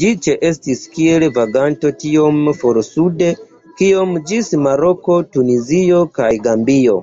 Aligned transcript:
Ĝi 0.00 0.10
ĉeestis 0.24 0.82
kiel 0.92 1.24
vaganto 1.38 1.90
tiom 2.02 2.38
for 2.60 2.80
sude 2.90 3.32
kiom 3.82 4.14
ĝis 4.30 4.54
Maroko, 4.70 5.20
Tunizio 5.36 6.02
kaj 6.22 6.32
Gambio. 6.48 6.98